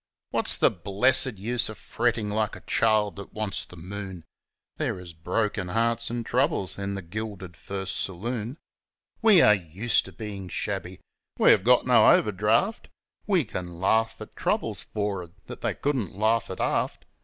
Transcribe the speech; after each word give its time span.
What's 0.31 0.57
the 0.57 0.71
blessed 0.71 1.37
use 1.37 1.69
of 1.69 1.77
frettin' 1.77 2.31
like 2.31 2.55
a 2.55 2.61
child 2.61 3.17
that 3.17 3.33
wants 3.33 3.65
the 3.65 3.77
moon? 3.77 4.23
There 4.77 4.97
is 4.99 5.13
broken 5.13 5.67
hearts 5.67 6.09
an' 6.09 6.23
trouble 6.23 6.67
in 6.75 6.95
the 6.95 7.03
gilded 7.03 7.55
First 7.55 7.97
Saloon! 8.01 8.57
122 9.19 9.19
FOR'ARD 9.21 9.21
We 9.21 9.41
are 9.43 9.53
used 9.85 10.05
to 10.05 10.11
bein' 10.11 10.49
shabby 10.49 11.01
we 11.37 11.51
have 11.51 11.63
got 11.63 11.85
no 11.85 12.09
overdraft 12.13 12.87
We 13.27 13.45
can 13.45 13.79
laugh 13.79 14.15
at 14.19 14.35
troubles 14.35 14.87
f 14.91 14.97
or'ard 14.97 15.33
that 15.45 15.61
they 15.61 15.75
couldn't 15.75 16.15
laugh 16.15 16.49
at 16.49 16.59
aft 16.59 17.05